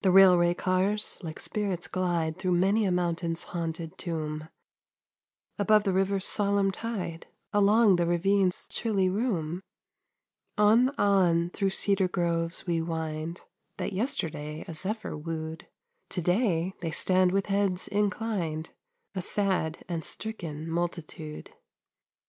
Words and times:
The 0.00 0.10
railway 0.10 0.54
cars 0.54 1.20
like 1.22 1.38
spirits 1.38 1.86
glide 1.86 2.36
Through 2.36 2.50
many 2.56 2.84
a 2.84 2.90
mountain's 2.90 3.44
haunted 3.54 3.96
tomb, 3.96 4.48
Above 5.56 5.84
the 5.84 5.92
river's 5.92 6.24
solemn 6.26 6.72
tide, 6.72 7.28
Along 7.52 7.94
the 7.94 8.04
ravine's 8.04 8.66
chilly 8.66 9.08
room; 9.08 9.62
On, 10.58 10.88
on, 10.98 11.50
through 11.50 11.70
cedar 11.70 12.08
groves 12.08 12.66
we 12.66 12.82
wind, 12.82 13.42
That 13.76 13.92
yesterday 13.92 14.64
a 14.66 14.74
zephyr 14.74 15.16
wooed; 15.16 15.68
To 16.08 16.20
day 16.20 16.74
they 16.80 16.90
stand 16.90 17.30
with 17.30 17.46
heads 17.46 17.86
inclined, 17.86 18.70
A 19.14 19.22
sad 19.22 19.84
and 19.88 20.04
stricken 20.04 20.68
multitude. 20.68 21.52